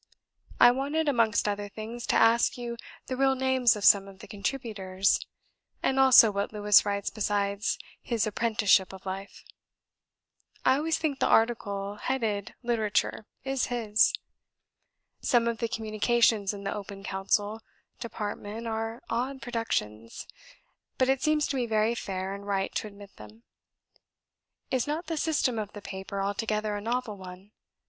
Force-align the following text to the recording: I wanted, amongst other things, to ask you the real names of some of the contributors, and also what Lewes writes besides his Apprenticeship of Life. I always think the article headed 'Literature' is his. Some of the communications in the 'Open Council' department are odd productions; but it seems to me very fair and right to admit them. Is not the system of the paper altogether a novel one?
I 0.59 0.71
wanted, 0.71 1.07
amongst 1.07 1.47
other 1.47 1.69
things, 1.69 2.07
to 2.07 2.15
ask 2.15 2.57
you 2.57 2.75
the 3.05 3.15
real 3.15 3.35
names 3.35 3.75
of 3.75 3.85
some 3.85 4.07
of 4.07 4.17
the 4.17 4.27
contributors, 4.27 5.19
and 5.83 5.99
also 5.99 6.31
what 6.31 6.51
Lewes 6.51 6.83
writes 6.83 7.11
besides 7.11 7.77
his 8.01 8.25
Apprenticeship 8.25 8.93
of 8.93 9.05
Life. 9.05 9.43
I 10.65 10.77
always 10.77 10.97
think 10.97 11.19
the 11.19 11.27
article 11.27 11.97
headed 11.97 12.55
'Literature' 12.63 13.27
is 13.43 13.65
his. 13.67 14.11
Some 15.21 15.47
of 15.47 15.59
the 15.59 15.67
communications 15.67 16.51
in 16.51 16.63
the 16.63 16.73
'Open 16.73 17.03
Council' 17.03 17.61
department 17.99 18.65
are 18.65 19.03
odd 19.07 19.39
productions; 19.39 20.25
but 20.97 21.09
it 21.09 21.21
seems 21.21 21.45
to 21.45 21.55
me 21.55 21.67
very 21.67 21.93
fair 21.93 22.33
and 22.33 22.47
right 22.47 22.73
to 22.73 22.87
admit 22.87 23.17
them. 23.17 23.43
Is 24.71 24.87
not 24.87 25.05
the 25.05 25.15
system 25.15 25.59
of 25.59 25.73
the 25.73 25.81
paper 25.83 26.23
altogether 26.23 26.75
a 26.75 26.81
novel 26.81 27.17
one? 27.17 27.51